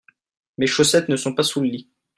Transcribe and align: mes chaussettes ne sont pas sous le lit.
mes 0.57 0.65
chaussettes 0.65 1.09
ne 1.09 1.15
sont 1.15 1.35
pas 1.35 1.43
sous 1.43 1.61
le 1.61 1.67
lit. 1.67 1.91